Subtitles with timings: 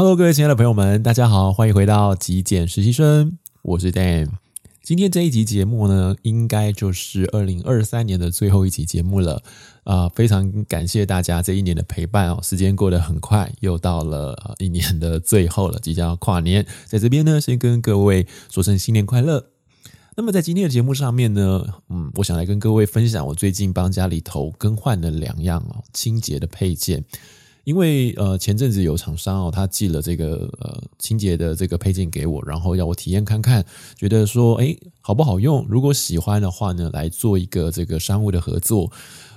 [0.00, 4.30] Hello，各位亲爱的朋友们，大家好，欢迎回到极简实习生，我是 Dan。
[4.82, 9.42] 今天这一集节目呢，应该就是二零二三年的最后一集节目了
[9.84, 19.50] 啊、非常感谢大家这一年的陪伴哦，时间过得很快，又到了一年的最后了，即将要跨年，在这边呢，先跟各位说声新年快乐。
[20.16, 27.04] 那么在今天的节目上面呢，嗯，我想来跟各位分享我最近帮家里头更换的两样哦清洁的配件，
[27.64, 33.64] 因为呃前阵子有厂商哦，他寄了这个呃清洁的这个配件给我，然后要我体验看看，
[33.96, 38.90] 觉得说诶好不好用，如果喜欢的话呢，来做一个这个商务的合作。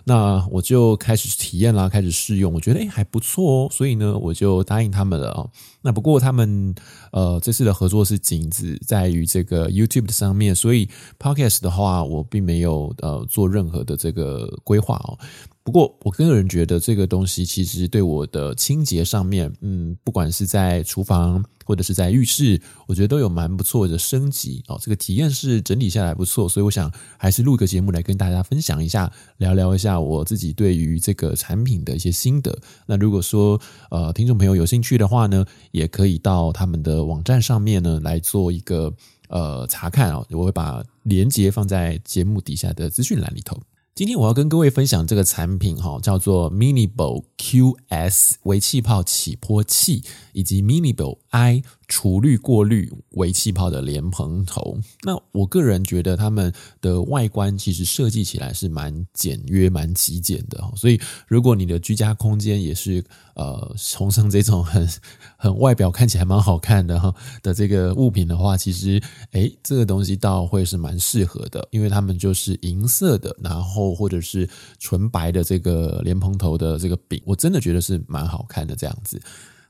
[0.05, 5.48] 那我就开始体验啦，开始试用，我觉得诶还不错哦，所以呢我就答应他们了啊。
[5.81, 6.73] 那不过他们
[7.11, 10.89] 呃这次的合作是仅止在于这个 YouTube 的上面，所以
[11.20, 15.17] Podcast 的话我并没有呃做任何的这个规划哦。
[15.66, 24.80] 不过，我个人觉得这个东西其实对我的清洁上面，嗯，不管是在厨房或者是在浴室，我觉得都有蛮不错的升级哦。
[24.81, 32.58] 这个体验是整体下来不错，所以我想还是录个节目来跟大家分享一下，聊聊一下我自己对于这个产品的一些心得。
[32.86, 38.94] 那如果说呃听众朋友有兴趣的话呢，也可以到他们的网站上面呢来做一个
[39.30, 40.25] 呃查看哦。
[40.31, 43.59] 我会把链接放在节目底下的资讯栏里头。
[43.95, 51.61] 今天我要跟各位分享这个产品哈，叫做 Miniball QS 微气泡起泼器，以及 Miniball I。
[51.95, 60.59] 除氯过滤微气泡的莲蓬头，那我个人觉得他们的外观其实设计起来是蛮简约、蛮极简的。
[60.75, 63.03] 所以，如果你的居家空间也是
[63.36, 64.89] 呃崇尚这种很
[65.38, 68.99] 很外表看起来蛮好看的哈的这个物品的话，其实
[69.33, 74.49] 诶这个东西倒会是蛮适合的，因为他们就是银色的，然后或者是
[74.80, 79.21] 纯白的这个莲蓬头的这个柄，我真的觉得是蛮好看的这样子。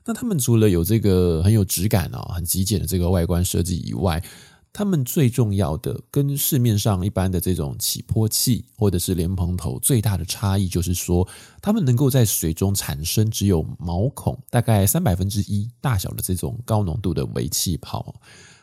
[0.04, 4.22] 那他们除了有这个很有质感哦，很极简的这个外观设计以外，
[4.70, 11.26] 他们最重要的跟市面上一般的这种起泼器或者是莲蓬头最大的差异，就是说，
[11.62, 18.14] 他们能够在水中产生只有毛孔大概三百分之一大小的这种高浓度的微气泡。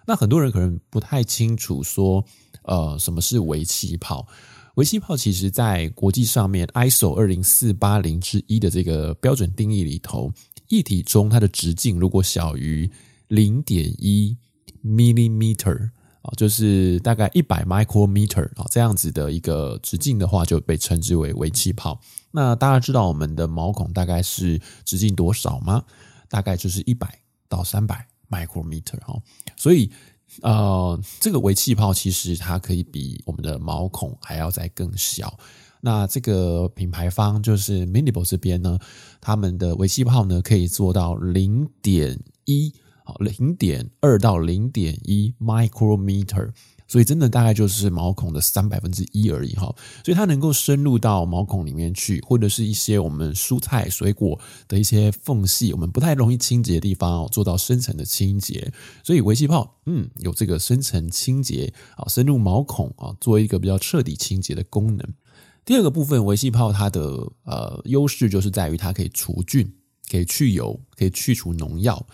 [0.05, 2.23] 那很多人可能不太清楚说，
[2.63, 4.27] 呃，什么是微气泡？
[4.75, 10.31] 微气泡其实在国际上面 ISO 二零四八零之一的这个标准定义里头。
[10.71, 12.89] 液体中它的直径如果小于
[13.27, 14.37] 零点一
[14.83, 21.99] millimeter 啊，就是大概一百 micrometer 啊这样子的一个直径的话，就被称之为微气泡。
[22.31, 25.83] 那大家知道我们的毛孔大概是直径多少吗？
[26.29, 29.21] 大概就是一百到三百 micrometer 哈。
[29.57, 29.91] 所以
[30.41, 35.37] 呃，这个微气泡其实它可以比我们的毛孔还要再更小。
[35.81, 38.77] 那这个品牌方就是 Minibo 这边呢，
[39.19, 42.71] 他们的微气泡呢可以做到零点一，
[43.03, 46.51] 好，零点二到零点一 micrometer，
[46.87, 49.73] 所以真的大概就是毛孔的三百分之一而已哈，
[50.05, 58.71] 所以它能够深入到毛孔里面去，或者是一些我们蔬菜水果的一些缝隙，我们不太容易清洁的地方哦，做到深层的清洁，
[59.03, 65.13] 所以微气泡嗯有这个深层清洁啊，深入毛孔啊，做一个比较彻底清洁的功能。
[65.63, 67.01] 第二个部分，微气泡它的
[67.45, 69.71] 呃优势就是在于它可以除菌、
[70.09, 72.05] 可以去油、可以去除农药。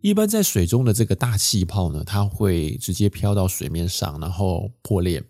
[0.00, 5.22] 一般在水中的这个大气泡呢，它会直接飘到水面上，然后破裂。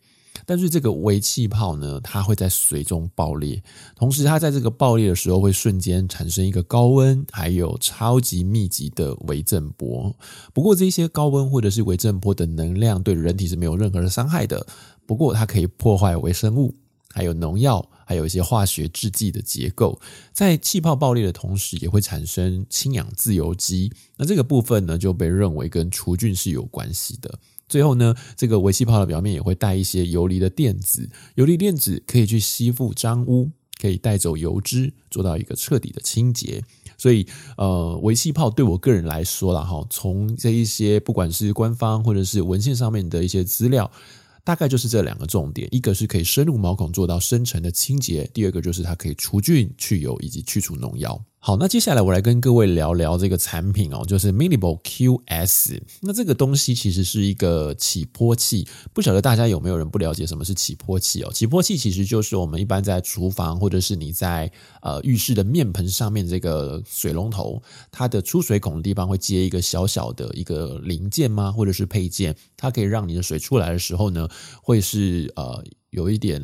[0.46, 3.62] 但是这个微气泡呢，它会在水中爆裂，
[3.94, 10.14] 同时它在这个爆裂的时候会瞬间产生一个高温，还有超级密集的微震波。
[10.52, 14.66] 不过这些高温或者是微震波的能量对人体是没有任何的伤害的。
[15.06, 16.74] 不过它可以破坏微生物。
[17.12, 20.00] 还有农药，还有一些化学制剂的结构，
[20.32, 23.92] 在气泡爆裂的同时，也会产生氢氧自由基。
[24.16, 27.38] 那这个部分呢，就被认为跟除菌是有关系的。
[27.68, 33.50] 最后呢，这个微气泡的表面也会带一些游离的电子，游离电子可以去吸附脏污，
[33.80, 36.62] 可以带走油脂，做到一个彻底的清洁。
[36.98, 37.26] 所以，
[37.56, 43.90] 呃，微气泡对我个人来说啦，哈，从这一些不管是官方或者是文献上面的一些资料。
[44.44, 51.18] 大概就是这两个重点，一个是可以深入毛孔做到深层的清洁，第二个就是它可以除菌、去油以及去除农药。
[51.46, 55.78] 好，那接下来我来跟各位聊聊这个产品哦，就是 Miniball QS。
[56.00, 61.30] 那这个东西其实是一个起坡器，不晓得大家有没有人不了解什么是起坡器哦？
[61.30, 64.50] 起坡器其实就是我们一般在厨房或者是你在
[64.80, 71.52] 呃浴室的面盆上面这个水龙头，它的出水孔的地方会接一个小小的一个零件吗？
[71.52, 74.26] 或者是配件，它可以让你的水出来的时候呢，
[74.62, 76.40] 会是呃有一点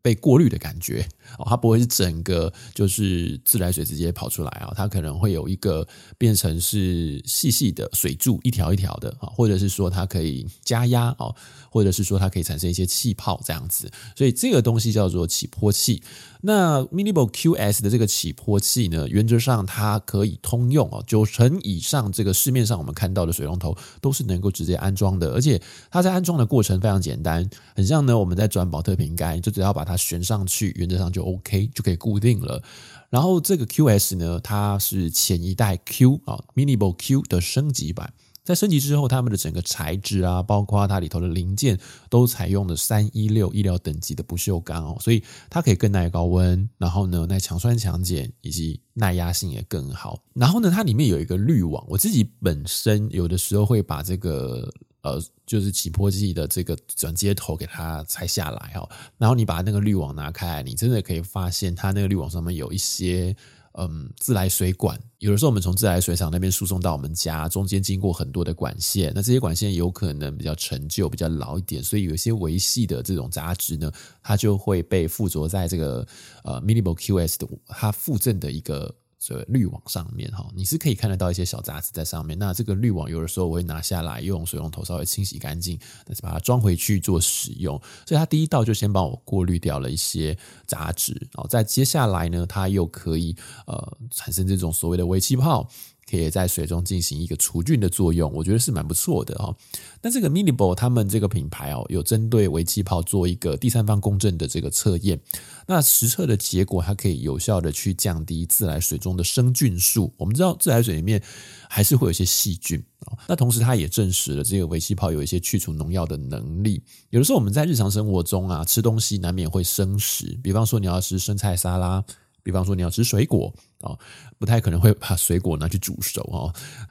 [0.00, 1.06] 被过滤的感觉
[1.38, 5.86] 哦，它不会是整个就是自来水直接跑出来啊，它可能会有一个
[6.16, 11.34] 变成是细细的水柱，一条一条的啊，或者是说它可以加压哦，
[11.70, 16.02] 或者是说它可以产生一些气泡这样子，所以这个东西叫做起波器。
[16.40, 25.60] 那 Minibo QS 的这个起波器呢，原则上它可以通用哦，九成以上这个市面上我们看到的水龙头都是能够直接安装的，而且
[25.90, 32.62] 它在安装的过程非常简单，很像呢我们在转宝特瓶盖，就只要把它旋上去，原则上就就 OK 就可以固定了。
[33.10, 38.12] 然后这个 QS 呢，它是前一代 Q 啊 Minibo Q 的升级版。
[38.44, 41.78] 在升级之后，他们的整个材质啊，包括它里头的零件，
[42.08, 50.18] 都采用了三一六医疗等级的不锈钢哦，所以它可以更耐高温，然后呢，耐强酸强碱，以及耐压性也更好。
[50.32, 54.66] 然后呢，它里面有一个滤网，我自己本身有的时候会把这个
[55.02, 63.34] 呃，就是起波器的这个转接头给它拆下来哦，然后你把那个滤网拿开，你真的可以发现它那个滤网上面有一些。
[63.80, 76.04] 嗯，自来水管有的时候我们从自来水厂那边输送到我们家，中间经过很多的管线，那这些管线有可能比较陈旧、比较老一点，所以有一些维系的这种杂质呢，它就会被附着在这个
[76.42, 78.92] 呃 Minibo QS 的它附赠的一个。
[79.18, 82.38] 这滤网上面哈，你是可以看得到一些小杂质在上面。
[82.38, 87.76] 那这个滤网有的时候我会拿下来，用水龙头稍微清洗干净，再把它装回去做使用。
[88.06, 93.36] 所以它第一道就先帮我过滤掉了一些杂质，然后再接下来呢，它又可以
[93.66, 95.68] 呃产生这种所谓的微气泡。
[96.08, 99.54] 可以在水中进行一个除菌的作用，我觉得是蛮不错的哦。
[100.00, 105.20] 那这个 Minibo 他们这个品牌哦，有针对微气泡做一个第三方公证的这个测验。
[105.66, 110.12] 那实测的结果，它可以有效的去降低自来水中的生菌数。
[110.16, 111.22] 我们知道自来水里面
[111.68, 112.82] 还是会有一些细菌。
[113.26, 116.82] 那同时，它也证实了这个微气泡有一些去除农药的能力。
[117.10, 122.02] 有的时候我们在日常生活中啊，吃东西难免会生食，比方说你要吃生菜沙拉。
[122.48, 123.52] 比方说你要吃水果
[123.82, 123.94] 啊，
[124.38, 126.48] 不太可能会把水果拿去煮熟啊，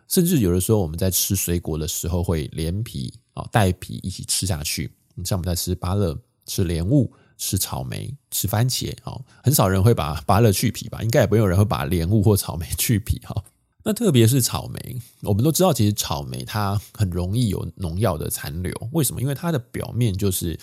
[0.08, 4.92] 甚至有的时候我们在吃水果的时候会连皮啊带皮一起吃下去。
[5.26, 6.16] 像我们在吃芭乐、
[6.46, 11.02] 吃莲雾、吃草莓、吃番茄啊，很少人会把芭乐去皮吧？
[11.02, 13.44] 应该也不会有人会把莲雾或草莓去皮哈。
[13.84, 19.20] 那特别是草莓，我们都知道其实草莓它很容易有农药的残留，为什么？
[19.20, 20.60] 因为它的表面就是。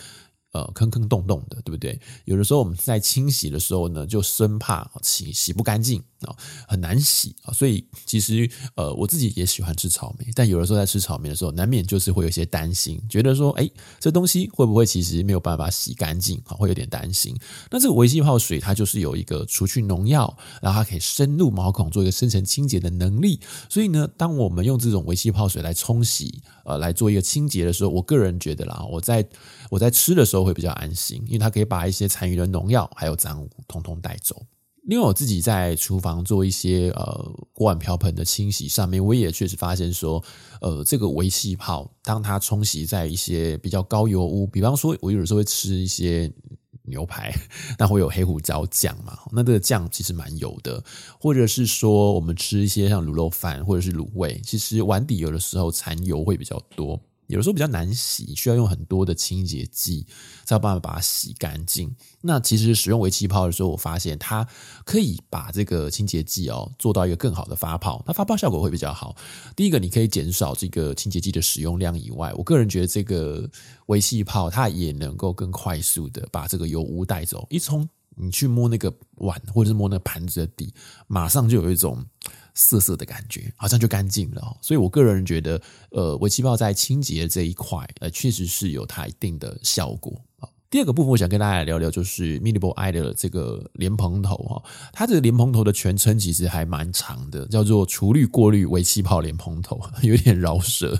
[0.54, 2.00] 呃，坑坑洞洞的，对不对？
[2.26, 6.00] 有的时候我们在清洗的时候呢，就生怕洗洗不干净
[6.68, 7.52] 很难洗啊。
[7.52, 13.68] 所以其实呃，我自己也喜欢吃草莓，但有的时候在吃草莓的时候，难免就是会有些担心，觉得说，哎，
[13.98, 16.54] 这东西会不会其实没有办法洗干净啊？
[16.54, 17.36] 会有点担心。
[17.70, 20.32] 那这个微气泡水它就是有一个除去农药，
[20.62, 23.40] 然后它可以深入毛孔做一个深层清洁的能力。
[23.68, 29.26] 所以呢，当我们用这种微气泡水来冲洗，呃，来做一个清洁的时候，我个人觉得啦，我在
[29.68, 30.44] 我在吃的时候。
[30.44, 34.44] 会比较安心，因为它可以把一些残余的农药还有脏污通通带走。
[34.86, 40.22] 另外，我自己在厨房做一些呃锅碗瓢盆的清洗上面，我也确实发现说，
[40.60, 46.30] 呃，这个微气泡当它冲洗在一些比较高油污，比方说，我有时候会吃一些
[46.82, 47.32] 牛排，
[47.78, 50.84] 那会有黑胡椒酱嘛，那这个酱其实蛮油的，
[51.18, 57.00] 或者是说我们吃一些像卤肉饭或者是卤味，其实碗底有的时候残油会比较多。
[57.26, 60.06] 有的时候比较难洗，需要用很多的清洁剂
[60.44, 61.94] 才有办法把它洗干净。
[62.20, 64.46] 那其实使用微气泡的时候，我发现它
[64.84, 69.16] 可以把这个清洁剂哦做到一个更好的发泡，它发泡效果会比较好。
[69.56, 73.48] 第一个，你可以减少这个清洁剂的使用量以外，我个人觉得这个
[73.86, 77.46] 微气泡它也能够更快速的把这个油污带走。
[77.50, 80.72] 一冲你去摸那个碗或者是摸那个盘子的底，
[81.06, 82.04] 马上就有一种。
[82.56, 84.56] 涩涩的感觉，好像就干净了。
[84.62, 90.16] 所以我个人觉得，呃，微气泡在清洁这一块，呃，确实是有它一定的效果。
[90.70, 100.96] 第二个部分，我想跟大家聊聊，就是 Minibo i 的这个莲蓬头哈，它这个莲蓬头的全称其实还蛮长的，叫做除氯过滤微气泡莲蓬头，有点绕舌。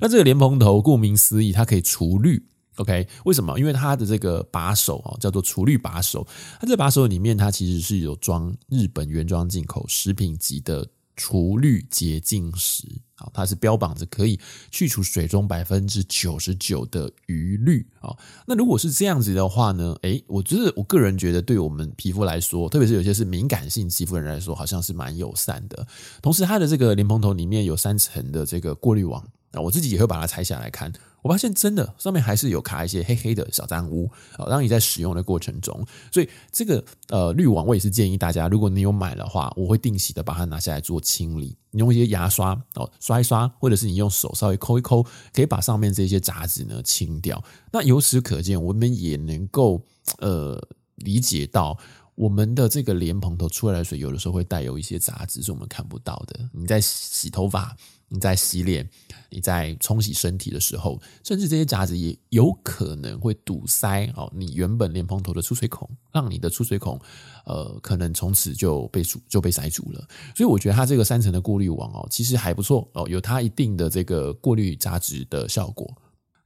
[0.00, 2.46] 那这个莲蓬头顾名思义，它可以除氯。
[2.76, 3.58] OK，为什么？
[3.58, 6.26] 因为它的这个把手啊，叫做除氯把手。
[6.60, 12.84] 它这把手里面，它其实是有装日本原装进口食品级的除氯洁净石。
[13.16, 14.40] 好，它是标榜着可以
[14.72, 18.12] 去除水中百分之九十九的余氯啊。
[18.44, 19.96] 那如果是这样子的话呢？
[20.02, 25.86] 诶，我觉得我个人觉得，对我们皮肤来说，特别是有些是敏感性肌肤的人来说，好像是蛮友善的。
[26.20, 29.24] 同时，它的这个莲蓬头里面有三层的这个过滤网。
[29.54, 30.92] 那我自己也会把它拆下来看。
[31.22, 35.82] 我发现真的上面还是有卡一些黑黑的小脏污啊，让你在使用的过程中，
[36.12, 47.42] 所以这个呃滤网我也是建议大家，如果你有买的话，我会定期的把它拿下来做清理，你用一些牙刷哦刷一刷，或者是你用手稍微抠一抠，可以把上面这些杂质呢清掉。
[47.72, 49.80] 那由此可见，我们也能够
[50.18, 50.60] 呃
[50.96, 51.78] 理解到。
[52.16, 56.48] 我们的这个莲蓬头出来的水，有的时候会带有一些杂质，是我们看不到的。
[56.52, 57.76] 你在洗头发、
[58.08, 58.88] 你在洗脸、
[59.30, 67.00] 你在冲洗身体的时候，甚至这些杂质也有可能会堵塞哦，你原本莲蓬头的出水孔，让你的出水孔，
[67.44, 70.06] 呃，可能从此就被堵就被塞住了。
[70.36, 75.92] 所以我觉得它这个三层的过滤网哦，其实还不错哦，有它一定的这个过滤杂质的效果。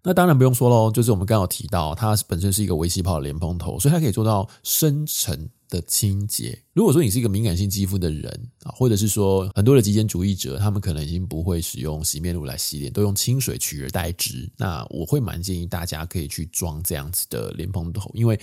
[0.03, 6.57] 那当然不用说喽，就是我们刚刚有提到，它本身是一个微气泡的莲蓬头，所以它可以做到深层的清洁。
[6.73, 14.49] 如果说你是一个敏感性肌肤的人啊，或者是说很多的极简主义者，他们可能已经不会使用洗面乳来洗脸，都用清水取而代之。
[14.57, 18.39] 那我会蛮建议大家可以去装这样子的莲蓬头，因为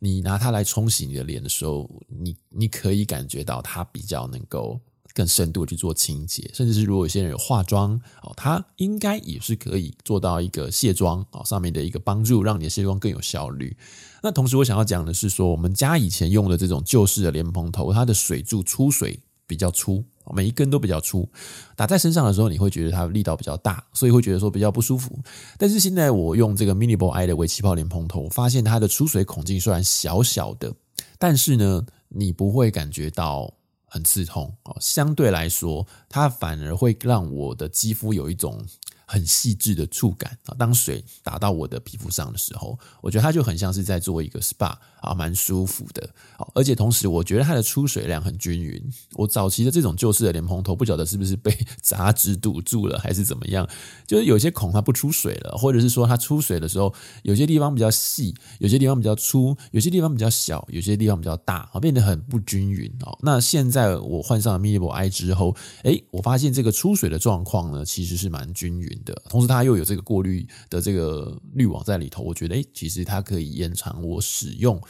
[0.00, 4.78] 你拿它来冲洗你的脸的时候，你你可以感觉到它比较能够。
[5.16, 13.74] 更深度去做清洁，甚至是如果有些人有化妆哦，它应该也是可以做到一个卸妆哦上面的一个帮助，让你的卸妆更有效率。
[14.22, 20.04] 那同时我想要讲的是说，我们家以前用的这种旧式的莲蓬头，它的水柱出水比较粗，
[20.34, 21.26] 每一根都比较粗，
[21.74, 25.18] 打在身上的时候你会觉得它力道比较大，所以会觉得说比较不舒服。
[25.56, 30.74] 但是现在我用这个 Minible I 的微气泡莲蓬头，发现它的出水孔径虽然小小的，
[31.18, 33.54] 但是呢，你不会感觉到。
[33.86, 38.66] 很刺痛哦，相对来说，它反而会让我的肌肤有一种。
[39.06, 40.54] 很细致的触感啊！
[40.58, 46.08] 当水打到我的皮肤上的时候，我觉得它就很像是在做一个 SPA 啊，蛮舒服的。
[46.36, 48.82] 好而且同时，我觉得它的出水量很均匀。
[49.14, 53.68] 我早期的这种旧式的莲蓬头，不晓得是不是被 杂质堵住了，还是怎么样，
[54.06, 63.16] 就是有些孔它不出水了，或者是说它出水的时候，有些地方比较细，有些地方比较粗，有些地方比较小，有些地方比较大，啊，变得很不均匀哦。
[63.22, 74.80] 那现在我换上了 Minible I 之后，诶，我发现这个出水的状况呢，其实是蛮均匀的，同时它又有这个过滤的这个滤网在里头，我觉得，其实它可以延长我使用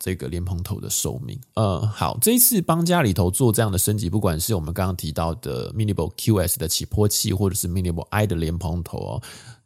[0.00, 1.38] 这个莲蓬头的寿命。
[1.54, 9.22] 呃，好，这一次帮家里头做这样的升级，不管是我们刚刚提到的 Minible QS 的起泼器，或者是 Minible I 的莲蓬头哦，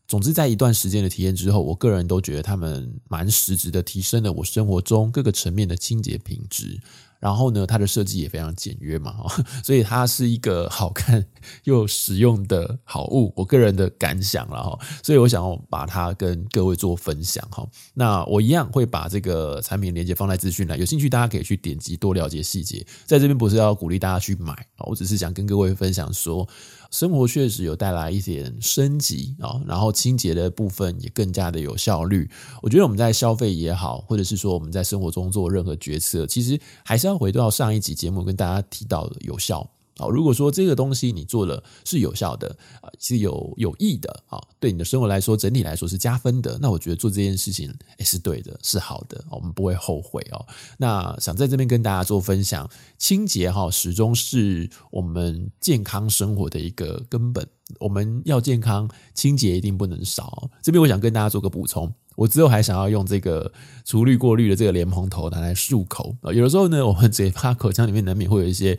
[0.06, 6.80] 总之在一段时间的体验之后，我个人都觉得他们蛮实质的提升了我生活中各个层面的清洁品质。
[7.18, 9.14] 然后呢，它的设计也非常简约嘛，
[9.64, 11.24] 所以它是一个好看
[11.64, 14.78] 又实用的好物， 我个人的感想了哈。
[15.02, 17.66] 所以我想要把它跟各位做分享哈。
[17.94, 22.86] 那我一样会把这个产品链接放在资讯栏，有兴趣大家可以去点击多了解细节。
[23.04, 24.54] 在这边不是要鼓励大家去买，
[24.86, 26.48] 我只是想跟各位分享说。
[26.90, 32.30] 生活确实有带来一点升级啊，然后清洁的部分也更加的有效率。
[32.62, 39.68] 我觉得我们在消费也好，或者是说我们在生活中做任何决策，其实还是要回到上一集节目跟大家提到的有效。
[39.98, 50.46] 好，如果说这个东西你做了是有效的啊，是有有益的啊，对你的生活来说整体来说是加分的，那我觉得做这件事情也是对的，是好的，我们不会后悔哦。
[50.76, 57.44] 那想在这边跟大家做分享，清洁哈始终是我们健康生活的一个根本，
[57.80, 60.48] 我们要健康，清洁一定不能少。
[60.62, 63.52] 这边我想跟大家做个补充，我之后还想要用这个
[63.84, 68.78] 除氯过滤的这个莲蓬头拿来漱口啊，有的时候呢，我们嘴巴口腔里面难免会有一些。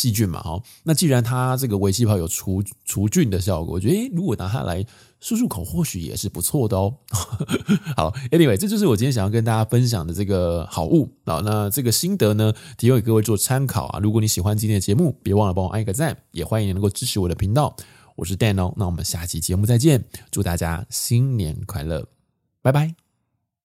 [0.00, 4.82] 细菌嘛，哈，那既然它这个微气泡有除除菌的效果，我觉得，诶，如果拿它来
[5.20, 6.94] 漱漱口，或许也是不错的哦。
[7.94, 11.42] 好，Anyway，这就是我今天想要跟大家分享的这个好物啊。
[11.44, 13.98] 那这个心得呢，提供给各位做参考啊。
[13.98, 17.76] 如果你喜欢今天的节目，别忘了帮我按一个赞，也欢迎你能够支持我的频道。
[18.16, 22.06] 我是 Dan 哦，那我们下期节目再见，祝大家新年快乐，
[22.62, 23.09] 拜拜。